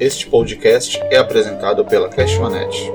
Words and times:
Este 0.00 0.26
podcast 0.30 0.98
é 1.10 1.18
apresentado 1.18 1.84
pela 1.84 2.08
Cashmanet. 2.08 2.90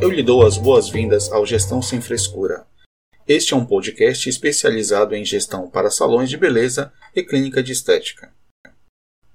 Eu 0.00 0.10
lhe 0.10 0.20
dou 0.20 0.44
as 0.44 0.58
boas-vindas 0.58 1.30
ao 1.30 1.46
Gestão 1.46 1.80
Sem 1.80 2.00
Frescura. 2.00 2.66
Este 3.28 3.54
é 3.54 3.56
um 3.56 3.64
podcast 3.64 4.28
especializado 4.28 5.14
em 5.14 5.24
gestão 5.24 5.70
para 5.70 5.92
salões 5.92 6.28
de 6.28 6.36
beleza 6.36 6.92
e 7.14 7.22
clínica 7.22 7.62
de 7.62 7.70
estética. 7.70 8.32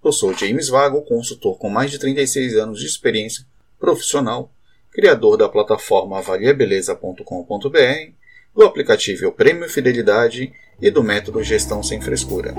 Eu 0.04 0.12
sou 0.12 0.34
James 0.34 0.68
Vago, 0.68 1.02
consultor 1.04 1.58
com 1.58 1.70
mais 1.70 1.90
de 1.90 2.00
36 2.00 2.58
anos 2.58 2.82
de 2.82 2.86
experiência 2.86 3.46
profissional, 3.80 4.52
criador 4.92 5.38
da 5.38 5.48
plataforma 5.48 6.18
avaliabeleza.com.br, 6.18 8.12
do 8.54 8.66
aplicativo 8.66 9.32
Prêmio 9.32 9.70
Fidelidade 9.70 10.52
e 10.82 10.92
do 10.92 11.02
método 11.02 11.42
Gestão 11.42 11.82
Sem 11.82 12.02
Frescura. 12.02 12.54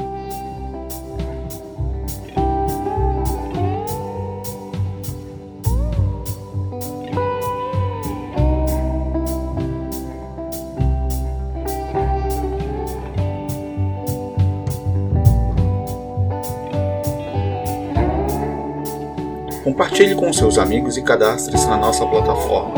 Compartilhe 19.71 20.17
com 20.17 20.33
seus 20.33 20.59
amigos 20.59 20.97
e 20.97 21.03
cadastre-se 21.03 21.69
na 21.69 21.77
nossa 21.77 22.05
plataforma 22.05 22.75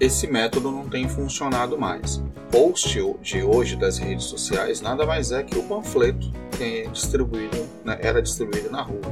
esse 0.00 0.26
método 0.26 0.70
não 0.70 0.88
tem 0.88 1.06
funcionado 1.06 1.78
mais. 1.78 2.24
Post 2.50 2.98
de 3.20 3.42
hoje 3.42 3.76
das 3.76 3.98
redes 3.98 4.24
sociais 4.24 4.80
nada 4.80 5.04
mais 5.04 5.32
é 5.32 5.42
que 5.42 5.58
o 5.58 5.62
panfleto 5.64 6.32
que 6.56 6.64
é 6.64 6.86
distribuído, 6.88 7.68
né, 7.84 7.98
era 8.00 8.22
distribuído 8.22 8.70
na 8.70 8.80
rua. 8.80 9.02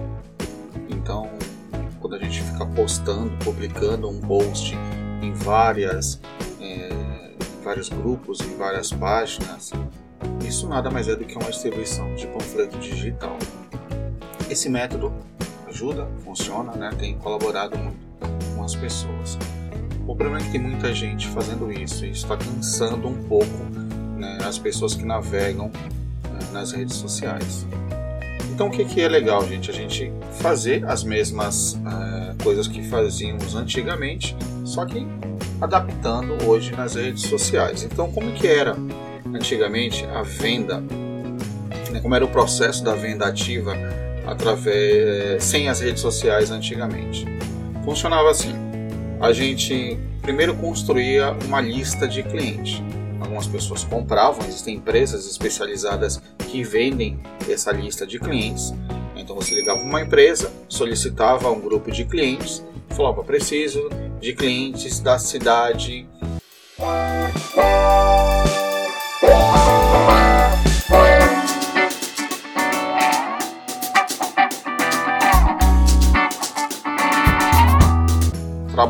Então, 0.88 1.28
quando 2.00 2.14
a 2.14 2.18
gente 2.18 2.40
fica 2.40 2.64
postando, 2.64 3.30
publicando 3.44 4.08
um 4.08 4.18
post 4.22 4.74
em 5.20 5.34
várias, 5.34 6.18
é, 6.62 7.34
vários 7.62 7.90
grupos, 7.90 8.40
em 8.40 8.56
várias 8.56 8.90
páginas, 8.90 9.70
isso 10.48 10.66
nada 10.66 10.90
mais 10.90 11.08
é 11.08 11.14
do 11.14 11.26
que 11.26 11.34
uma 11.34 11.50
distribuição 11.50 12.14
de 12.14 12.26
panfleto 12.26 12.78
digital. 12.78 13.36
Esse 14.50 14.68
método 14.68 15.12
ajuda, 15.66 16.06
funciona, 16.24 16.72
né? 16.72 16.90
tem 16.98 17.16
colaborado 17.18 17.76
muito 17.76 17.96
com 18.54 18.62
as 18.62 18.74
pessoas. 18.74 19.38
O 20.06 20.14
problema 20.14 20.38
é 20.38 20.42
que 20.42 20.50
tem 20.52 20.60
muita 20.60 20.92
gente 20.94 21.26
fazendo 21.28 21.72
isso 21.72 22.04
e 22.04 22.10
está 22.10 22.36
cansando 22.36 23.08
um 23.08 23.24
pouco 23.24 23.64
né, 24.16 24.38
as 24.46 24.58
pessoas 24.58 24.94
que 24.94 25.04
navegam 25.04 25.68
né, 25.68 26.38
nas 26.52 26.72
redes 26.72 26.94
sociais. 26.96 27.66
Então, 28.52 28.68
o 28.68 28.70
que, 28.70 28.84
que 28.84 29.00
é 29.00 29.08
legal, 29.08 29.44
gente? 29.48 29.70
A 29.70 29.74
gente 29.74 30.12
fazer 30.40 30.84
as 30.84 31.02
mesmas 31.02 31.72
uh, 31.72 32.42
coisas 32.42 32.68
que 32.68 32.82
fazíamos 32.84 33.56
antigamente, 33.56 34.36
só 34.64 34.84
que 34.84 35.04
adaptando 35.60 36.46
hoje 36.46 36.70
nas 36.72 36.94
redes 36.94 37.22
sociais. 37.22 37.82
Então, 37.82 38.12
como 38.12 38.30
que 38.32 38.46
era 38.46 38.76
antigamente 39.34 40.04
a 40.04 40.22
venda? 40.22 40.80
Né, 41.90 42.00
como 42.00 42.14
era 42.14 42.24
o 42.24 42.28
processo 42.28 42.84
da 42.84 42.94
venda 42.94 43.26
ativa 43.26 43.74
através 44.26 45.42
sem 45.44 45.68
as 45.68 45.80
redes 45.80 46.00
sociais 46.00 46.50
antigamente. 46.50 47.26
Funcionava 47.84 48.30
assim: 48.30 48.54
a 49.20 49.32
gente 49.32 49.98
primeiro 50.22 50.54
construía 50.54 51.32
uma 51.46 51.60
lista 51.60 52.08
de 52.08 52.22
clientes. 52.22 52.82
Algumas 53.20 53.46
pessoas 53.46 53.84
compravam, 53.84 54.46
existem 54.46 54.76
empresas 54.76 55.26
especializadas 55.26 56.20
que 56.50 56.62
vendem 56.62 57.18
essa 57.48 57.72
lista 57.72 58.06
de 58.06 58.18
clientes. 58.18 58.72
Então 59.16 59.36
você 59.36 59.54
ligava 59.54 59.80
uma 59.80 60.00
empresa, 60.00 60.52
solicitava 60.68 61.50
um 61.50 61.60
grupo 61.60 61.90
de 61.90 62.04
clientes, 62.04 62.62
falava 62.90 63.24
preciso 63.24 63.88
de 64.20 64.34
clientes 64.34 65.00
da 65.00 65.18
cidade 65.18 66.06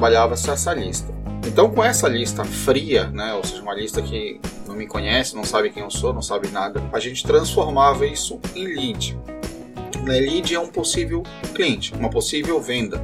trabalhava-se 0.04 0.50
essa 0.50 0.74
lista. 0.74 1.14
Então, 1.46 1.70
com 1.70 1.82
essa 1.82 2.06
lista 2.08 2.44
fria, 2.44 3.06
né, 3.08 3.32
ou 3.34 3.42
seja, 3.42 3.62
uma 3.62 3.74
lista 3.74 4.02
que 4.02 4.38
não 4.66 4.74
me 4.74 4.86
conhece, 4.86 5.34
não 5.34 5.44
sabe 5.44 5.70
quem 5.70 5.82
eu 5.82 5.90
sou, 5.90 6.12
não 6.12 6.20
sabe 6.20 6.48
nada, 6.48 6.82
a 6.92 6.98
gente 6.98 7.24
transformava 7.24 8.06
isso 8.06 8.38
em 8.54 8.66
lead. 8.66 9.18
Né, 10.02 10.20
lead 10.20 10.54
é 10.54 10.60
um 10.60 10.68
possível 10.68 11.22
cliente, 11.54 11.94
uma 11.94 12.10
possível 12.10 12.60
venda. 12.60 13.02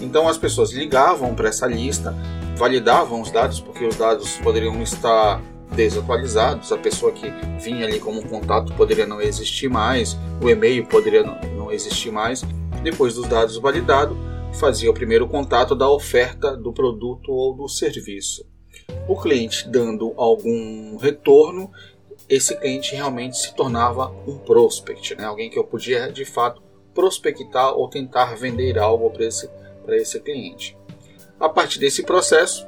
Então, 0.00 0.28
as 0.28 0.36
pessoas 0.36 0.72
ligavam 0.72 1.34
para 1.34 1.48
essa 1.48 1.66
lista, 1.66 2.14
validavam 2.56 3.22
os 3.22 3.30
dados, 3.30 3.58
porque 3.58 3.86
os 3.86 3.96
dados 3.96 4.32
poderiam 4.42 4.82
estar 4.82 5.40
desatualizados, 5.74 6.70
a 6.70 6.76
pessoa 6.76 7.12
que 7.12 7.32
vinha 7.58 7.86
ali 7.86 7.98
como 7.98 8.22
contato 8.28 8.74
poderia 8.74 9.06
não 9.06 9.22
existir 9.22 9.70
mais, 9.70 10.18
o 10.42 10.50
e-mail 10.50 10.84
poderia 10.84 11.22
não 11.22 11.72
existir 11.72 12.10
mais. 12.10 12.44
Depois 12.82 13.14
dos 13.14 13.26
dados 13.28 13.56
validados, 13.58 14.16
fazia 14.52 14.90
o 14.90 14.94
primeiro 14.94 15.28
contato 15.28 15.74
da 15.74 15.88
oferta 15.88 16.56
do 16.56 16.72
produto 16.72 17.32
ou 17.32 17.54
do 17.54 17.68
serviço. 17.68 18.46
O 19.08 19.20
cliente 19.20 19.68
dando 19.68 20.12
algum 20.16 20.96
retorno, 20.96 21.70
esse 22.28 22.56
cliente 22.56 22.94
realmente 22.94 23.36
se 23.36 23.54
tornava 23.54 24.10
um 24.26 24.38
prospect, 24.38 25.14
né? 25.16 25.24
alguém 25.24 25.50
que 25.50 25.58
eu 25.58 25.64
podia 25.64 26.10
de 26.10 26.24
fato 26.24 26.62
prospectar 26.94 27.74
ou 27.74 27.88
tentar 27.88 28.36
vender 28.36 28.78
algo 28.78 29.10
para 29.10 29.24
esse, 29.24 29.50
esse 29.88 30.20
cliente. 30.20 30.76
A 31.40 31.48
partir 31.48 31.78
desse 31.78 32.02
processo, 32.02 32.66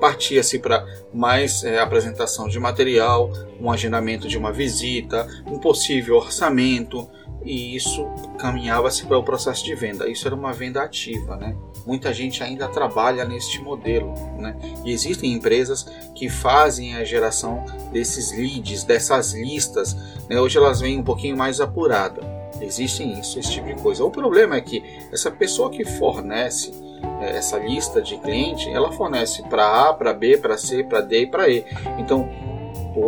partia-se 0.00 0.58
para 0.58 0.86
mais 1.12 1.64
é, 1.64 1.78
apresentação 1.78 2.48
de 2.48 2.58
material, 2.60 3.32
um 3.60 3.70
agendamento 3.70 4.28
de 4.28 4.38
uma 4.38 4.52
visita, 4.52 5.26
um 5.46 5.58
possível 5.58 6.16
orçamento, 6.16 7.10
e 7.44 7.76
isso 7.76 8.06
caminhava-se 8.38 9.06
para 9.06 9.18
o 9.18 9.22
processo 9.22 9.64
de 9.64 9.74
venda. 9.74 10.08
Isso 10.08 10.26
era 10.26 10.34
uma 10.34 10.52
venda 10.52 10.82
ativa, 10.82 11.36
né? 11.36 11.56
Muita 11.86 12.12
gente 12.12 12.42
ainda 12.42 12.68
trabalha 12.68 13.24
neste 13.24 13.62
modelo, 13.62 14.12
né? 14.38 14.56
E 14.84 14.92
existem 14.92 15.32
empresas 15.32 15.84
que 16.14 16.28
fazem 16.28 16.96
a 16.96 17.04
geração 17.04 17.64
desses 17.92 18.32
leads, 18.32 18.84
dessas 18.84 19.32
listas. 19.32 19.94
Né? 20.28 20.40
Hoje 20.40 20.58
elas 20.58 20.80
vêm 20.80 20.98
um 20.98 21.04
pouquinho 21.04 21.36
mais 21.36 21.60
apurada. 21.60 22.20
Existem 22.60 23.18
isso, 23.18 23.38
esse 23.38 23.52
tipo 23.52 23.68
de 23.68 23.80
coisa. 23.80 24.04
O 24.04 24.10
problema 24.10 24.56
é 24.56 24.60
que 24.60 24.82
essa 25.12 25.30
pessoa 25.30 25.70
que 25.70 25.84
fornece 25.84 26.72
é, 27.20 27.36
essa 27.36 27.58
lista 27.58 28.02
de 28.02 28.16
cliente, 28.18 28.68
ela 28.68 28.92
fornece 28.92 29.42
para 29.44 29.88
A, 29.88 29.94
para 29.94 30.12
B, 30.12 30.36
para 30.38 30.56
C, 30.56 30.82
para 30.82 31.00
D 31.00 31.22
e 31.22 31.26
para 31.26 31.48
E. 31.48 31.64
Então 31.98 32.28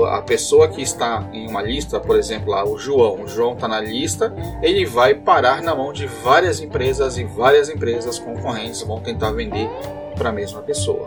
a 0.06 0.22
pessoa 0.22 0.68
que 0.68 0.82
está 0.82 1.28
em 1.32 1.48
uma 1.48 1.62
lista, 1.62 1.98
por 1.98 2.16
exemplo, 2.16 2.50
lá, 2.50 2.64
o 2.64 2.78
João, 2.78 3.22
o 3.22 3.28
João 3.28 3.54
está 3.54 3.66
na 3.66 3.80
lista, 3.80 4.34
ele 4.62 4.84
vai 4.84 5.14
parar 5.14 5.62
na 5.62 5.74
mão 5.74 5.92
de 5.92 6.06
várias 6.06 6.60
empresas 6.60 7.18
e 7.18 7.24
várias 7.24 7.68
empresas 7.68 8.18
concorrentes 8.18 8.82
vão 8.82 9.00
tentar 9.00 9.32
vender 9.32 9.68
para 10.16 10.30
a 10.30 10.32
mesma 10.32 10.62
pessoa. 10.62 11.06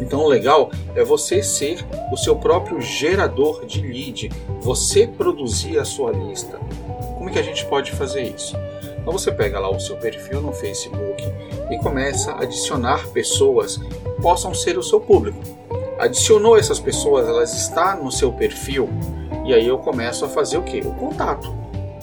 Então 0.00 0.20
o 0.20 0.28
legal 0.28 0.70
é 0.94 1.02
você 1.02 1.42
ser 1.42 1.84
o 2.12 2.16
seu 2.16 2.36
próprio 2.36 2.80
gerador 2.80 3.64
de 3.64 3.80
lead, 3.80 4.30
você 4.60 5.06
produzir 5.06 5.78
a 5.78 5.84
sua 5.84 6.12
lista. 6.12 6.58
Como 7.16 7.30
é 7.30 7.32
que 7.32 7.38
a 7.38 7.42
gente 7.42 7.64
pode 7.66 7.92
fazer 7.92 8.22
isso? 8.22 8.56
Então 8.98 9.12
você 9.12 9.32
pega 9.32 9.58
lá 9.58 9.70
o 9.70 9.80
seu 9.80 9.96
perfil 9.96 10.42
no 10.42 10.52
Facebook, 10.52 11.24
e 11.70 11.78
começa 11.78 12.32
a 12.32 12.42
adicionar 12.42 13.08
pessoas 13.08 13.76
que 13.76 14.22
possam 14.22 14.54
ser 14.54 14.78
o 14.78 14.82
seu 14.82 15.00
público. 15.00 15.38
Adicionou 15.98 16.58
essas 16.58 16.78
pessoas, 16.78 17.26
elas 17.26 17.54
estão 17.54 18.04
no 18.04 18.12
seu 18.12 18.30
perfil, 18.30 18.88
e 19.46 19.54
aí 19.54 19.66
eu 19.66 19.78
começo 19.78 20.24
a 20.26 20.28
fazer 20.28 20.58
o 20.58 20.62
que? 20.62 20.80
O 20.80 20.92
contato. 20.92 21.54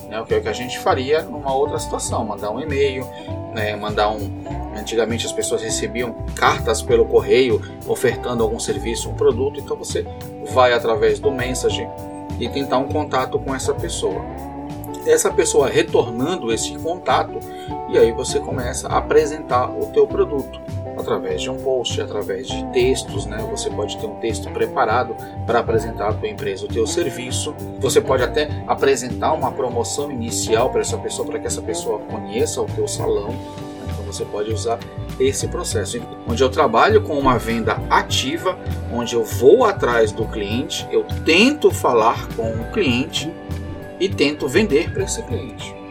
Né? 0.10 0.20
O 0.20 0.26
que 0.26 0.34
é 0.34 0.40
que 0.40 0.48
a 0.48 0.54
gente 0.54 0.80
faria 0.80 1.22
numa 1.22 1.54
outra 1.54 1.78
situação, 1.78 2.26
mandar 2.26 2.50
um 2.50 2.60
e-mail, 2.60 3.08
né? 3.54 3.76
mandar 3.76 4.10
um. 4.10 4.64
Antigamente 4.76 5.28
as 5.28 5.32
pessoas 5.32 5.62
recebiam 5.62 6.16
cartas 6.36 6.82
pelo 6.82 7.06
correio 7.06 7.62
ofertando 7.88 8.42
algum 8.42 8.60
serviço, 8.60 9.08
um 9.08 9.14
produto, 9.14 9.60
então 9.60 9.78
você 9.78 10.04
vai 10.52 10.74
através 10.74 11.20
do 11.20 11.32
message 11.32 11.88
e 12.40 12.50
tentar 12.50 12.80
um 12.80 12.88
contato 12.88 13.38
com 13.38 13.54
essa 13.54 13.74
pessoa 13.74 14.20
essa 15.06 15.32
pessoa 15.32 15.68
retornando 15.68 16.52
esse 16.52 16.78
contato 16.78 17.40
e 17.90 17.98
aí 17.98 18.12
você 18.12 18.40
começa 18.40 18.88
a 18.88 18.98
apresentar 18.98 19.70
o 19.70 19.88
teu 19.88 20.08
produto 20.08 20.60
através 21.04 21.42
de 21.42 21.50
um 21.50 21.58
post, 21.58 22.02
através 22.02 22.48
de 22.48 22.66
textos, 22.72 23.26
né? 23.26 23.38
Você 23.52 23.70
pode 23.70 23.98
ter 23.98 24.08
um 24.08 24.16
texto 24.16 24.50
preparado 24.52 25.16
para 25.46 25.60
apresentar 25.60 26.10
a 26.10 26.14
tua 26.14 26.30
empresa, 26.30 26.66
o 26.66 26.68
teu 26.68 26.88
serviço. 26.88 27.54
Você 27.80 28.02
pode 28.02 28.24
até 28.24 28.50
apresentar 28.68 29.34
uma 29.34 29.52
promoção 29.52 30.10
inicial 30.12 30.70
para 30.70 30.82
essa 30.82 30.98
pessoa, 30.98 31.28
para 31.28 31.40
que 31.40 31.48
essa 31.48 31.62
pessoa 31.62 32.00
conheça 32.00 32.62
o 32.62 32.66
teu 32.66 32.88
salão. 32.88 33.36
Então 33.84 34.06
você 34.06 34.26
pode 34.26 34.52
usar 34.52 34.80
esse 35.20 35.48
processo, 35.48 36.02
onde 36.28 36.42
eu 36.42 36.50
trabalho 36.50 37.02
com 37.02 37.20
uma 37.20 37.38
venda 37.38 37.78
ativa, 37.90 38.58
onde 38.92 39.14
eu 39.14 39.24
vou 39.24 39.64
atrás 39.66 40.12
do 40.12 40.26
cliente, 40.26 40.88
eu 40.92 41.06
tento 41.26 41.70
falar 41.70 42.28
com 42.36 42.50
o 42.50 42.72
cliente 42.72 43.32
e 44.00 44.10
tento 44.10 44.48
vender 44.48 44.92
para 44.92 45.04
esse 45.04 45.22
cliente. 45.24 45.83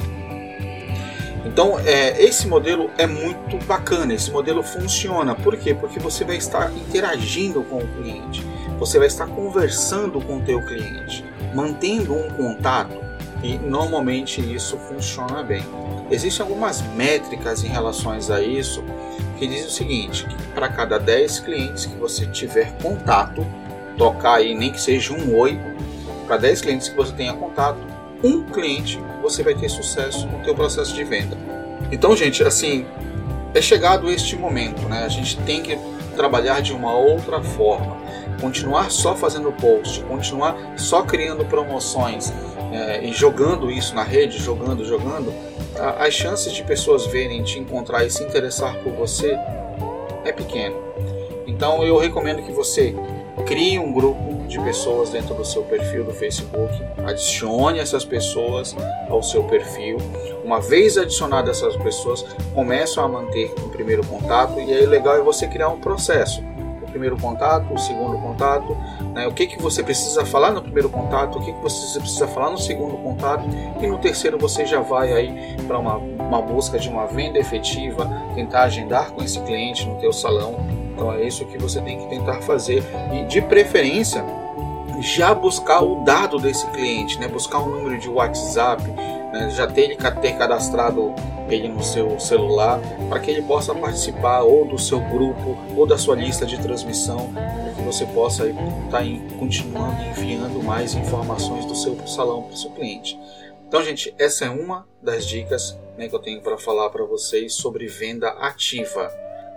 Então, 1.44 1.78
é, 1.80 2.22
esse 2.22 2.46
modelo 2.46 2.90
é 2.96 3.06
muito 3.06 3.64
bacana, 3.66 4.14
esse 4.14 4.30
modelo 4.30 4.62
funciona. 4.62 5.34
Por 5.34 5.56
quê? 5.56 5.74
Porque 5.74 5.98
você 5.98 6.24
vai 6.24 6.36
estar 6.36 6.72
interagindo 6.72 7.62
com 7.64 7.78
o 7.78 7.88
cliente, 7.88 8.46
você 8.78 8.98
vai 8.98 9.08
estar 9.08 9.26
conversando 9.26 10.20
com 10.20 10.38
o 10.38 10.42
teu 10.42 10.64
cliente, 10.64 11.24
mantendo 11.54 12.14
um 12.14 12.30
contato 12.30 12.96
e 13.42 13.58
normalmente 13.58 14.40
isso 14.40 14.76
funciona 14.78 15.42
bem. 15.42 15.64
Existem 16.10 16.46
algumas 16.46 16.80
métricas 16.94 17.64
em 17.64 17.68
relação 17.68 18.12
a 18.12 18.40
isso 18.40 18.84
que 19.38 19.46
dizem 19.46 19.66
o 19.66 19.70
seguinte, 19.70 20.26
para 20.54 20.68
cada 20.68 20.98
10 20.98 21.40
clientes 21.40 21.86
que 21.86 21.96
você 21.96 22.26
tiver 22.26 22.72
contato, 22.80 23.44
tocar 23.98 24.36
aí 24.36 24.54
nem 24.54 24.70
que 24.70 24.80
seja 24.80 25.12
um 25.12 25.36
oi, 25.36 25.58
para 26.26 26.36
10 26.36 26.60
clientes 26.60 26.88
que 26.88 26.96
você 26.96 27.12
tenha 27.12 27.32
contato, 27.32 27.78
um 28.22 28.44
cliente, 28.44 29.00
você 29.22 29.42
vai 29.42 29.54
ter 29.54 29.68
sucesso 29.68 30.26
no 30.26 30.40
teu 30.40 30.54
processo 30.54 30.92
de 30.92 31.04
venda. 31.04 31.36
Então, 31.90 32.16
gente, 32.16 32.42
assim, 32.42 32.84
é 33.54 33.62
chegado 33.62 34.10
este 34.10 34.36
momento, 34.36 34.82
né? 34.88 35.04
A 35.04 35.08
gente 35.08 35.36
tem 35.38 35.62
que 35.62 35.78
trabalhar 36.16 36.60
de 36.60 36.72
uma 36.72 36.94
outra 36.94 37.42
forma. 37.42 37.96
Continuar 38.40 38.90
só 38.90 39.14
fazendo 39.14 39.52
post, 39.52 40.02
continuar 40.02 40.56
só 40.76 41.02
criando 41.02 41.44
promoções 41.44 42.32
é, 42.72 43.04
e 43.04 43.12
jogando 43.12 43.70
isso 43.70 43.94
na 43.94 44.02
rede, 44.02 44.38
jogando, 44.38 44.84
jogando, 44.84 45.32
as 45.98 46.12
chances 46.12 46.52
de 46.52 46.62
pessoas 46.64 47.06
verem, 47.06 47.42
te 47.42 47.58
encontrar 47.58 48.04
e 48.04 48.10
se 48.10 48.22
interessar 48.22 48.74
por 48.78 48.92
você 48.92 49.38
é 50.24 50.32
pequeno. 50.32 50.76
Então 51.46 51.82
eu 51.84 51.98
recomendo 51.98 52.42
que 52.42 52.52
você 52.52 52.94
crie 53.46 53.78
um 53.78 53.92
grupo 53.92 54.46
de 54.46 54.60
pessoas 54.60 55.10
dentro 55.10 55.34
do 55.34 55.44
seu 55.44 55.62
perfil 55.62 56.04
do 56.04 56.12
Facebook, 56.12 56.82
adicione 57.06 57.78
essas 57.78 58.04
pessoas 58.04 58.76
ao 59.08 59.22
seu 59.22 59.44
perfil. 59.44 59.96
Uma 60.44 60.60
vez 60.60 60.98
adicionadas 60.98 61.58
essas 61.58 61.76
pessoas, 61.76 62.22
começam 62.54 63.02
a 63.02 63.08
manter 63.08 63.52
o 63.64 63.68
primeiro 63.70 64.06
contato 64.06 64.60
e 64.60 64.72
aí 64.72 64.84
o 64.84 64.88
legal 64.88 65.16
é 65.16 65.20
você 65.22 65.46
criar 65.46 65.68
um 65.68 65.80
processo. 65.80 66.42
O 66.82 66.90
primeiro 66.92 67.16
contato, 67.16 67.72
o 67.72 67.78
segundo 67.78 68.18
contato, 68.18 68.76
né? 69.14 69.26
o 69.26 69.32
que, 69.32 69.46
que 69.46 69.60
você 69.60 69.82
precisa 69.82 70.26
falar 70.26 70.50
no 70.50 70.60
primeiro 70.60 70.90
contato, 70.90 71.38
o 71.38 71.42
que, 71.42 71.50
que 71.50 71.62
você 71.62 71.98
precisa 71.98 72.28
falar 72.28 72.50
no 72.50 72.58
segundo 72.58 72.98
contato 72.98 73.44
e 73.80 73.86
no 73.86 73.96
terceiro 73.96 74.36
você 74.36 74.66
já 74.66 74.80
vai 74.80 75.10
aí 75.10 75.56
para 75.66 75.78
uma, 75.78 75.96
uma 75.96 76.42
busca 76.42 76.78
de 76.78 76.90
uma 76.90 77.06
venda 77.06 77.38
efetiva, 77.38 78.10
tentar 78.34 78.64
agendar 78.64 79.12
com 79.12 79.22
esse 79.22 79.40
cliente 79.40 79.88
no 79.88 79.94
teu 79.98 80.12
salão 80.12 80.81
então 80.92 81.12
é 81.12 81.26
isso 81.26 81.44
que 81.46 81.58
você 81.58 81.80
tem 81.80 81.98
que 81.98 82.08
tentar 82.08 82.42
fazer 82.42 82.82
e 83.12 83.24
de 83.24 83.40
preferência 83.40 84.24
já 85.00 85.34
buscar 85.34 85.82
o 85.82 86.04
dado 86.04 86.38
desse 86.38 86.66
cliente, 86.68 87.18
né? 87.18 87.26
buscar 87.26 87.58
um 87.60 87.68
número 87.68 87.98
de 87.98 88.08
WhatsApp, 88.08 88.82
né? 89.32 89.50
já 89.50 89.66
ter 89.66 89.82
ele 89.82 89.96
ter 89.96 90.38
cadastrado 90.38 91.12
ele 91.50 91.68
no 91.68 91.82
seu 91.82 92.18
celular 92.20 92.80
para 93.08 93.18
que 93.18 93.30
ele 93.30 93.42
possa 93.42 93.74
participar 93.74 94.42
ou 94.42 94.64
do 94.64 94.78
seu 94.78 95.00
grupo 95.00 95.58
ou 95.76 95.86
da 95.86 95.98
sua 95.98 96.14
lista 96.14 96.46
de 96.46 96.58
transmissão 96.58 97.32
para 97.32 97.72
que 97.74 97.82
você 97.82 98.06
possa 98.06 98.48
estar 98.48 98.62
tá 98.90 99.04
continuando 99.38 100.02
enviando 100.04 100.62
mais 100.62 100.94
informações 100.94 101.64
do 101.64 101.74
seu 101.74 102.06
salão 102.06 102.42
para 102.42 102.54
o 102.54 102.56
seu 102.56 102.70
cliente. 102.70 103.18
Então, 103.66 103.82
gente, 103.82 104.14
essa 104.18 104.44
é 104.44 104.50
uma 104.50 104.86
das 105.02 105.26
dicas 105.26 105.78
né, 105.96 106.08
que 106.08 106.14
eu 106.14 106.18
tenho 106.18 106.40
para 106.42 106.58
falar 106.58 106.90
para 106.90 107.04
vocês 107.04 107.54
sobre 107.54 107.86
venda 107.86 108.28
ativa. 108.28 109.10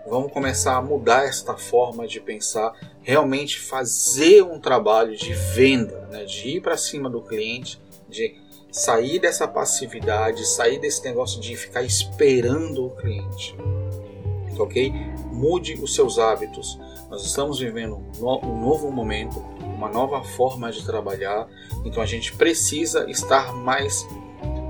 Vamos 0.08 0.32
começar 0.32 0.76
a 0.76 0.82
mudar 0.84 1.26
esta 1.26 1.58
forma 1.58 2.06
de 2.06 2.20
pensar, 2.20 2.74
realmente 3.02 3.60
fazer 3.60 4.44
um 4.44 4.60
trabalho 4.60 5.18
de 5.18 5.34
venda, 5.34 6.08
né? 6.12 6.26
de 6.26 6.58
ir 6.58 6.62
para 6.62 6.78
cima 6.78 7.10
do 7.10 7.22
cliente, 7.22 7.82
de 8.08 8.36
sair 8.72 9.18
dessa 9.18 9.48
passividade, 9.48 10.46
sair 10.48 10.80
desse 10.80 11.04
negócio 11.04 11.42
de 11.42 11.56
ficar 11.56 11.82
esperando 11.82 12.86
o 12.86 12.90
cliente. 12.92 13.56
Ok? 14.60 14.94
Mude 15.32 15.74
os 15.82 15.96
seus 15.96 16.20
hábitos. 16.20 16.80
Nós 17.10 17.26
estamos 17.26 17.60
vivendo 17.60 17.98
um 18.20 18.62
novo 18.62 18.92
momento, 18.92 19.40
uma 19.60 19.90
nova 19.90 20.24
forma 20.24 20.72
de 20.72 20.86
trabalhar, 20.86 21.48
então 21.84 22.02
a 22.02 22.06
gente 22.06 22.36
precisa 22.36 23.10
estar 23.10 23.54
mais 23.54 24.08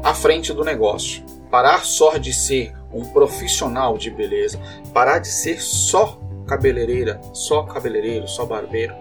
à 0.01 0.13
frente 0.13 0.53
do 0.53 0.63
negócio. 0.63 1.25
Parar 1.51 1.83
só 1.83 2.17
de 2.17 2.33
ser 2.33 2.73
um 2.95 3.03
profissional 3.05 3.97
de 3.97 4.09
beleza, 4.09 4.59
parar 4.93 5.19
de 5.19 5.27
ser 5.27 5.61
só 5.61 6.17
cabeleireira, 6.47 7.19
só 7.33 7.63
cabeleireiro, 7.63 8.27
só 8.27 8.45
barbeiro. 8.45 8.95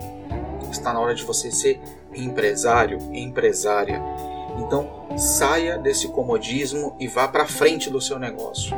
Está 0.70 0.92
na 0.92 0.98
hora 0.98 1.14
de 1.14 1.22
você 1.22 1.50
ser 1.52 1.80
empresário, 2.14 2.98
empresária. 3.12 4.02
Então, 4.58 5.06
saia 5.16 5.78
desse 5.78 6.08
comodismo 6.08 6.96
e 6.98 7.06
vá 7.06 7.28
para 7.28 7.46
frente 7.46 7.88
do 7.88 8.00
seu 8.00 8.18
negócio. 8.18 8.76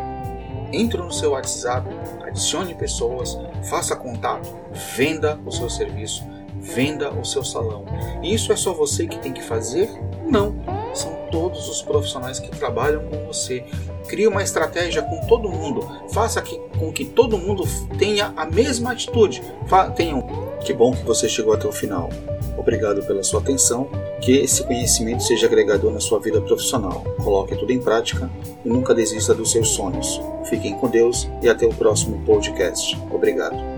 Entre 0.72 1.00
no 1.00 1.12
seu 1.12 1.30
WhatsApp, 1.30 1.88
adicione 2.22 2.74
pessoas, 2.74 3.38
faça 3.70 3.96
contato, 3.96 4.48
venda 4.94 5.40
o 5.46 5.50
seu 5.50 5.70
serviço, 5.70 6.24
venda 6.60 7.10
o 7.12 7.24
seu 7.24 7.44
salão. 7.44 7.84
Isso 8.22 8.52
é 8.52 8.56
só 8.56 8.74
você 8.74 9.06
que 9.06 9.18
tem 9.18 9.32
que 9.32 9.42
fazer? 9.42 9.88
Não. 10.26 10.75
Todos 11.30 11.68
os 11.68 11.82
profissionais 11.82 12.38
que 12.38 12.50
trabalham 12.50 13.02
com 13.04 13.26
você. 13.26 13.64
Crie 14.08 14.26
uma 14.26 14.42
estratégia 14.42 15.02
com 15.02 15.26
todo 15.26 15.48
mundo. 15.48 15.86
Faça 16.12 16.40
que, 16.40 16.58
com 16.78 16.92
que 16.92 17.04
todo 17.04 17.38
mundo 17.38 17.64
tenha 17.98 18.32
a 18.36 18.46
mesma 18.46 18.92
atitude. 18.92 19.42
Fa 19.66 19.90
tenham. 19.90 20.22
Que 20.64 20.72
bom 20.72 20.92
que 20.92 21.04
você 21.04 21.28
chegou 21.28 21.52
até 21.52 21.66
o 21.66 21.72
final. 21.72 22.08
Obrigado 22.56 23.02
pela 23.04 23.22
sua 23.22 23.40
atenção. 23.40 23.88
Que 24.20 24.38
esse 24.38 24.64
conhecimento 24.64 25.22
seja 25.22 25.46
agregador 25.46 25.92
na 25.92 26.00
sua 26.00 26.18
vida 26.18 26.40
profissional. 26.40 27.04
Coloque 27.22 27.56
tudo 27.56 27.72
em 27.72 27.80
prática 27.80 28.30
e 28.64 28.68
nunca 28.68 28.94
desista 28.94 29.34
dos 29.34 29.52
seus 29.52 29.68
sonhos. 29.70 30.20
Fiquem 30.44 30.74
com 30.74 30.88
Deus 30.88 31.28
e 31.42 31.48
até 31.48 31.66
o 31.66 31.74
próximo 31.74 32.24
podcast. 32.24 32.96
Obrigado. 33.12 33.75